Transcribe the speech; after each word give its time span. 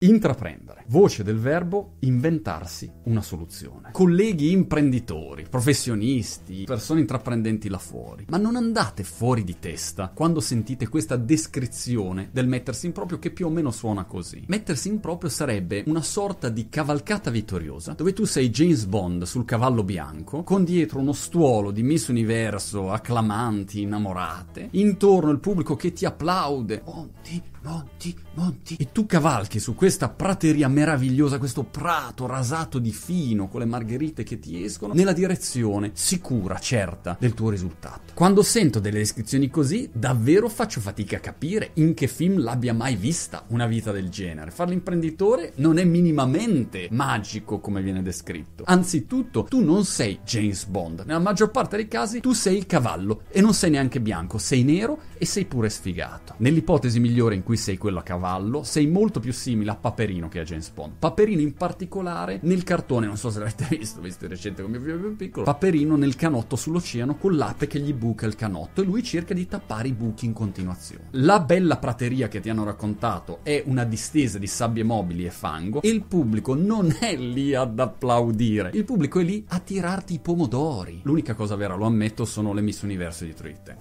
Intraprendere. 0.00 0.84
Voce 0.86 1.24
del 1.24 1.40
verbo 1.40 1.96
inventarsi 2.02 2.88
una 3.06 3.20
soluzione. 3.20 3.88
Colleghi 3.90 4.52
imprenditori, 4.52 5.44
professionisti, 5.50 6.62
persone 6.66 7.00
intraprendenti 7.00 7.68
là 7.68 7.78
fuori. 7.78 8.26
Ma 8.28 8.36
non 8.36 8.54
andate 8.54 9.02
fuori 9.02 9.42
di 9.42 9.58
testa 9.58 10.12
quando 10.14 10.38
sentite 10.38 10.86
questa 10.86 11.16
descrizione 11.16 12.28
del 12.30 12.46
mettersi 12.46 12.86
in 12.86 12.92
proprio 12.92 13.18
che 13.18 13.32
più 13.32 13.46
o 13.46 13.50
meno 13.50 13.72
suona 13.72 14.04
così. 14.04 14.44
Mettersi 14.46 14.86
in 14.86 15.00
proprio 15.00 15.30
sarebbe 15.30 15.82
una 15.86 16.02
sorta 16.02 16.48
di 16.48 16.68
cavalcata 16.68 17.32
vittoriosa 17.32 17.94
dove 17.94 18.12
tu 18.12 18.24
sei 18.24 18.50
James 18.50 18.84
Bond 18.84 19.24
sul 19.24 19.44
cavallo 19.44 19.82
bianco 19.82 20.44
con 20.44 20.62
dietro 20.62 21.00
uno 21.00 21.12
stuolo 21.12 21.72
di 21.72 21.82
Miss 21.82 22.06
Universo, 22.06 22.92
acclamanti, 22.92 23.80
innamorate, 23.80 24.68
intorno 24.70 25.32
il 25.32 25.40
pubblico 25.40 25.74
che 25.74 25.92
ti 25.92 26.04
applaude. 26.04 26.82
Monti, 26.84 27.42
monti, 27.62 28.16
monti. 28.34 28.76
E 28.78 28.92
tu 28.92 29.04
cavalchi 29.04 29.58
su 29.58 29.74
questa 29.88 30.10
prateria 30.10 30.68
meravigliosa, 30.68 31.38
questo 31.38 31.62
prato 31.62 32.26
rasato 32.26 32.78
di 32.78 32.92
fino 32.92 33.48
con 33.48 33.60
le 33.60 33.66
margherite 33.66 34.22
che 34.22 34.38
ti 34.38 34.62
escono, 34.62 34.92
nella 34.92 35.14
direzione 35.14 35.92
sicura, 35.94 36.58
certa 36.58 37.16
del 37.18 37.32
tuo 37.32 37.48
risultato. 37.48 38.12
Quando 38.12 38.42
sento 38.42 38.80
delle 38.80 38.98
descrizioni 38.98 39.48
così, 39.48 39.88
davvero 39.90 40.50
faccio 40.50 40.80
fatica 40.80 41.16
a 41.16 41.20
capire 41.20 41.70
in 41.74 41.94
che 41.94 42.06
film 42.06 42.42
l'abbia 42.42 42.74
mai 42.74 42.96
vista 42.96 43.44
una 43.46 43.66
vita 43.66 43.90
del 43.90 44.10
genere. 44.10 44.50
Fare 44.50 44.68
l'imprenditore 44.68 45.52
non 45.54 45.78
è 45.78 45.84
minimamente 45.84 46.88
magico 46.90 47.58
come 47.58 47.80
viene 47.80 48.02
descritto. 48.02 48.64
Anzitutto, 48.66 49.44
tu 49.44 49.64
non 49.64 49.86
sei 49.86 50.18
James 50.22 50.66
Bond. 50.66 51.04
Nella 51.06 51.18
maggior 51.18 51.50
parte 51.50 51.76
dei 51.76 51.88
casi 51.88 52.20
tu 52.20 52.34
sei 52.34 52.58
il 52.58 52.66
cavallo 52.66 53.22
e 53.30 53.40
non 53.40 53.54
sei 53.54 53.70
neanche 53.70 54.02
bianco, 54.02 54.36
sei 54.36 54.64
nero 54.64 54.98
e 55.16 55.24
sei 55.24 55.46
pure 55.46 55.70
sfigato. 55.70 56.34
Nell'ipotesi 56.38 57.00
migliore 57.00 57.36
in 57.36 57.42
cui 57.42 57.56
sei 57.56 57.78
quello 57.78 58.00
a 58.00 58.02
cavallo, 58.02 58.64
sei 58.64 58.86
molto 58.86 59.18
più 59.18 59.32
simile 59.32 59.70
a 59.70 59.76
Paperino 59.78 60.28
che 60.28 60.40
a 60.40 60.44
James 60.44 60.70
Bond. 60.70 60.94
Paperino 60.98 61.40
in 61.40 61.54
particolare 61.54 62.40
nel 62.42 62.62
cartone, 62.64 63.06
non 63.06 63.16
so 63.16 63.30
se 63.30 63.38
l'avete 63.38 63.66
visto, 63.76 64.00
visto 64.00 64.26
di 64.26 64.34
recente 64.34 64.62
con 64.62 64.70
mio 64.70 64.80
figlio 64.80 64.98
più 64.98 65.16
piccolo, 65.16 65.44
Paperino 65.44 65.96
nel 65.96 66.16
canotto 66.16 66.56
sull'oceano 66.56 67.16
con 67.16 67.36
l'ape 67.36 67.66
che 67.66 67.78
gli 67.78 67.92
buca 67.92 68.26
il 68.26 68.34
canotto 68.34 68.82
e 68.82 68.84
lui 68.84 69.02
cerca 69.02 69.34
di 69.34 69.46
tappare 69.46 69.88
i 69.88 69.92
buchi 69.92 70.26
in 70.26 70.32
continuazione. 70.32 71.08
La 71.12 71.40
bella 71.40 71.78
prateria 71.78 72.28
che 72.28 72.40
ti 72.40 72.50
hanno 72.50 72.64
raccontato 72.64 73.40
è 73.42 73.62
una 73.66 73.84
distesa 73.84 74.38
di 74.38 74.46
sabbie 74.46 74.84
mobili 74.84 75.24
e 75.24 75.30
fango 75.30 75.82
e 75.82 75.88
il 75.88 76.02
pubblico 76.02 76.54
non 76.54 76.94
è 77.00 77.16
lì 77.16 77.54
ad 77.54 77.78
applaudire, 77.78 78.70
il 78.74 78.84
pubblico 78.84 79.20
è 79.20 79.24
lì 79.24 79.44
a 79.48 79.58
tirarti 79.58 80.14
i 80.14 80.18
pomodori. 80.18 81.00
L'unica 81.04 81.34
cosa 81.34 81.56
vera, 81.56 81.74
lo 81.74 81.86
ammetto, 81.86 82.24
sono 82.24 82.52
le 82.52 82.60
Miss 82.60 82.82
Universo 82.82 83.24
di 83.24 83.34
Twitter. 83.34 83.76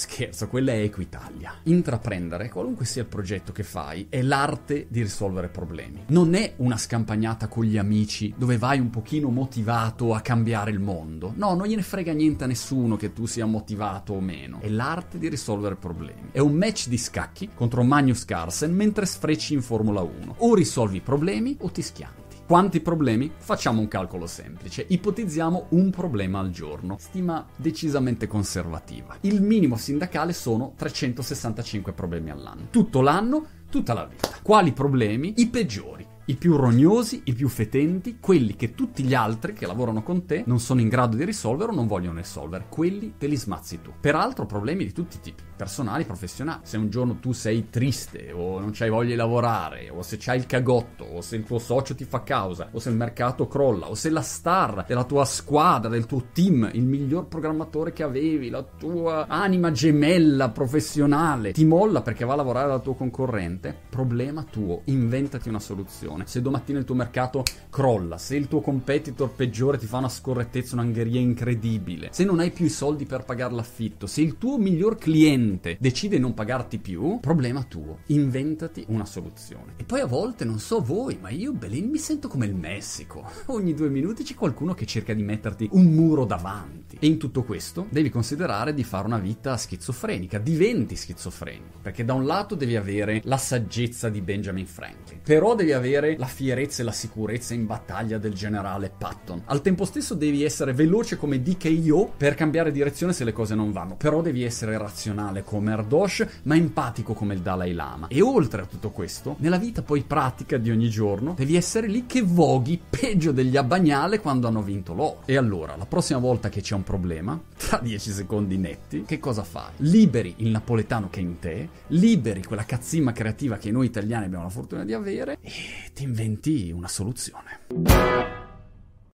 Scherzo, 0.00 0.48
quella 0.48 0.72
è 0.72 0.80
Equitalia. 0.80 1.56
Intraprendere, 1.64 2.48
qualunque 2.48 2.86
sia 2.86 3.02
il 3.02 3.08
progetto 3.08 3.52
che 3.52 3.62
fai, 3.62 4.06
è 4.08 4.22
l'arte 4.22 4.86
di 4.88 5.02
risolvere 5.02 5.48
problemi. 5.48 6.04
Non 6.06 6.32
è 6.32 6.54
una 6.56 6.78
scampagnata 6.78 7.48
con 7.48 7.64
gli 7.64 7.76
amici 7.76 8.32
dove 8.34 8.56
vai 8.56 8.80
un 8.80 8.88
pochino 8.88 9.28
motivato 9.28 10.14
a 10.14 10.22
cambiare 10.22 10.70
il 10.70 10.80
mondo. 10.80 11.34
No, 11.36 11.52
non 11.52 11.66
gliene 11.66 11.82
frega 11.82 12.14
niente 12.14 12.44
a 12.44 12.46
nessuno 12.46 12.96
che 12.96 13.12
tu 13.12 13.26
sia 13.26 13.44
motivato 13.44 14.14
o 14.14 14.20
meno. 14.20 14.60
È 14.62 14.70
l'arte 14.70 15.18
di 15.18 15.28
risolvere 15.28 15.76
problemi. 15.76 16.30
È 16.32 16.38
un 16.38 16.54
match 16.54 16.88
di 16.88 16.96
scacchi 16.96 17.50
contro 17.54 17.82
Magnus 17.82 18.24
Carlsen 18.24 18.74
mentre 18.74 19.04
sfrecci 19.04 19.52
in 19.52 19.60
Formula 19.60 20.00
1. 20.00 20.36
O 20.38 20.54
risolvi 20.54 20.96
i 20.96 21.02
problemi 21.02 21.58
o 21.60 21.70
ti 21.70 21.82
schianti. 21.82 22.19
Quanti 22.50 22.80
problemi? 22.80 23.30
Facciamo 23.36 23.80
un 23.80 23.86
calcolo 23.86 24.26
semplice. 24.26 24.84
Ipotizziamo 24.88 25.66
un 25.68 25.90
problema 25.90 26.40
al 26.40 26.50
giorno. 26.50 26.96
Stima 26.98 27.46
decisamente 27.54 28.26
conservativa. 28.26 29.16
Il 29.20 29.40
minimo 29.40 29.76
sindacale 29.76 30.32
sono 30.32 30.72
365 30.74 31.92
problemi 31.92 32.30
all'anno. 32.30 32.66
Tutto 32.70 33.02
l'anno, 33.02 33.46
tutta 33.70 33.94
la 33.94 34.04
vita. 34.04 34.30
Quali 34.42 34.72
problemi? 34.72 35.34
I 35.36 35.46
peggiori 35.46 36.09
i 36.30 36.36
più 36.36 36.54
rognosi, 36.54 37.22
i 37.24 37.32
più 37.32 37.48
fetenti, 37.48 38.18
quelli 38.20 38.54
che 38.54 38.76
tutti 38.76 39.02
gli 39.02 39.14
altri 39.14 39.52
che 39.52 39.66
lavorano 39.66 40.04
con 40.04 40.26
te 40.26 40.44
non 40.46 40.60
sono 40.60 40.80
in 40.80 40.88
grado 40.88 41.16
di 41.16 41.24
risolvere 41.24 41.72
o 41.72 41.74
non 41.74 41.88
vogliono 41.88 42.18
risolvere, 42.18 42.66
quelli 42.68 43.14
te 43.18 43.26
li 43.26 43.36
smazzi 43.36 43.80
tu. 43.82 43.90
Peraltro 44.00 44.46
problemi 44.46 44.84
di 44.84 44.92
tutti 44.92 45.16
i 45.16 45.20
tipi, 45.20 45.42
personali, 45.56 46.04
professionali. 46.04 46.60
Se 46.62 46.76
un 46.76 46.88
giorno 46.88 47.18
tu 47.18 47.32
sei 47.32 47.68
triste 47.68 48.30
o 48.30 48.60
non 48.60 48.70
c'hai 48.72 48.90
voglia 48.90 49.10
di 49.10 49.16
lavorare, 49.16 49.90
o 49.90 50.02
se 50.02 50.18
c'hai 50.20 50.38
il 50.38 50.46
cagotto, 50.46 51.02
o 51.02 51.20
se 51.20 51.34
il 51.34 51.42
tuo 51.42 51.58
socio 51.58 51.96
ti 51.96 52.04
fa 52.04 52.22
causa, 52.22 52.68
o 52.70 52.78
se 52.78 52.90
il 52.90 52.96
mercato 52.96 53.48
crolla, 53.48 53.90
o 53.90 53.96
se 53.96 54.08
la 54.08 54.22
star 54.22 54.84
della 54.86 55.04
tua 55.04 55.24
squadra, 55.24 55.90
del 55.90 56.06
tuo 56.06 56.26
team, 56.32 56.70
il 56.74 56.84
miglior 56.84 57.26
programmatore 57.26 57.92
che 57.92 58.04
avevi, 58.04 58.50
la 58.50 58.62
tua 58.62 59.26
anima 59.26 59.72
gemella 59.72 60.50
professionale, 60.50 61.50
ti 61.50 61.64
molla 61.64 62.02
perché 62.02 62.24
va 62.24 62.34
a 62.34 62.36
lavorare 62.36 62.68
dal 62.68 62.82
tuo 62.82 62.94
concorrente, 62.94 63.76
problema 63.90 64.44
tuo, 64.44 64.82
inventati 64.84 65.48
una 65.48 65.58
soluzione 65.58 66.19
situazione, 66.20 66.26
se 66.26 66.42
domattina 66.42 66.78
il 66.78 66.84
tuo 66.84 66.94
mercato 66.94 67.44
crolla, 67.70 68.18
se 68.18 68.36
il 68.36 68.48
tuo 68.48 68.60
competitor 68.60 69.32
peggiore 69.32 69.78
ti 69.78 69.86
fa 69.86 69.98
una 69.98 70.08
scorrettezza, 70.08 70.74
un'angheria 70.74 71.20
incredibile, 71.20 72.08
se 72.12 72.24
non 72.24 72.40
hai 72.40 72.50
più 72.50 72.66
i 72.66 72.70
soldi 72.70 73.04
per 73.04 73.24
pagare 73.24 73.54
l'affitto, 73.54 74.06
se 74.06 74.20
il 74.20 74.38
tuo 74.38 74.58
miglior 74.58 74.96
cliente 74.96 75.76
decide 75.78 76.16
di 76.16 76.22
non 76.22 76.34
pagarti 76.34 76.78
più, 76.78 77.18
problema 77.20 77.62
tuo, 77.62 77.98
inventati 78.06 78.84
una 78.88 79.04
soluzione. 79.04 79.74
E 79.76 79.84
poi 79.84 80.00
a 80.00 80.06
volte, 80.06 80.44
non 80.44 80.58
so 80.58 80.80
voi, 80.80 81.18
ma 81.20 81.30
io 81.30 81.52
Belen 81.52 81.88
mi 81.88 81.98
sento 81.98 82.28
come 82.28 82.46
il 82.46 82.54
Messico. 82.54 83.28
Ogni 83.46 83.74
due 83.74 83.88
minuti 83.88 84.22
c'è 84.22 84.34
qualcuno 84.34 84.74
che 84.74 84.86
cerca 84.86 85.14
di 85.14 85.22
metterti 85.22 85.68
un 85.72 85.86
muro 85.86 86.24
davanti. 86.24 86.96
E 86.98 87.06
in 87.06 87.18
tutto 87.18 87.42
questo 87.42 87.86
devi 87.90 88.10
considerare 88.10 88.74
di 88.74 88.84
fare 88.84 89.06
una 89.06 89.18
vita 89.18 89.56
schizofrenica, 89.56 90.38
diventi 90.38 90.96
schizofrenico, 90.96 91.78
perché 91.82 92.04
da 92.04 92.14
un 92.14 92.26
lato 92.26 92.54
devi 92.54 92.76
avere 92.76 93.20
la 93.24 93.36
saggezza 93.36 94.08
di 94.08 94.20
Benjamin 94.20 94.66
Franklin, 94.66 95.20
però 95.22 95.54
devi 95.54 95.72
avere 95.72 96.09
la 96.18 96.26
fierezza 96.26 96.82
e 96.82 96.84
la 96.84 96.92
sicurezza 96.92 97.54
in 97.54 97.66
battaglia 97.66 98.18
del 98.18 98.34
generale 98.34 98.90
Patton. 98.96 99.42
Al 99.46 99.62
tempo 99.62 99.84
stesso 99.84 100.14
devi 100.14 100.44
essere 100.44 100.72
veloce 100.72 101.16
come 101.16 101.42
DKO 101.42 102.12
per 102.16 102.34
cambiare 102.34 102.72
direzione 102.72 103.12
se 103.12 103.24
le 103.24 103.32
cose 103.32 103.54
non 103.54 103.72
vanno, 103.72 103.96
però 103.96 104.22
devi 104.22 104.42
essere 104.44 104.76
razionale 104.78 105.42
come 105.42 105.72
Erdosh, 105.72 106.26
ma 106.44 106.54
empatico 106.54 107.14
come 107.14 107.34
il 107.34 107.40
Dalai 107.40 107.72
Lama. 107.72 108.08
E 108.08 108.20
oltre 108.20 108.62
a 108.62 108.66
tutto 108.66 108.90
questo, 108.90 109.36
nella 109.38 109.58
vita 109.58 109.82
poi 109.82 110.02
pratica 110.02 110.58
di 110.58 110.70
ogni 110.70 110.88
giorno, 110.88 111.34
devi 111.36 111.56
essere 111.56 111.86
lì 111.86 112.06
che 112.06 112.22
voghi 112.22 112.80
peggio 112.88 113.32
degli 113.32 113.56
Abbagnale 113.56 114.20
quando 114.20 114.48
hanno 114.48 114.62
vinto 114.62 114.94
l'oro. 114.94 115.22
E 115.24 115.36
allora, 115.36 115.76
la 115.76 115.86
prossima 115.86 116.18
volta 116.18 116.48
che 116.48 116.60
c'è 116.60 116.74
un 116.74 116.84
problema, 116.84 117.40
tra 117.56 117.78
10 117.78 118.10
secondi 118.10 118.56
netti, 118.56 119.04
che 119.04 119.18
cosa 119.18 119.42
fai? 119.42 119.72
Liberi 119.78 120.34
il 120.38 120.50
napoletano 120.50 121.08
che 121.08 121.20
è 121.20 121.22
in 121.22 121.38
te, 121.38 121.68
liberi 121.88 122.42
quella 122.42 122.64
cazzimma 122.64 123.12
creativa 123.12 123.56
che 123.56 123.70
noi 123.70 123.86
italiani 123.86 124.24
abbiamo 124.26 124.44
la 124.44 124.50
fortuna 124.50 124.84
di 124.84 124.92
avere 124.92 125.38
e 125.40 125.50
ti 125.92 126.02
inventi 126.04 126.70
una 126.70 126.88
soluzione. 126.88 128.39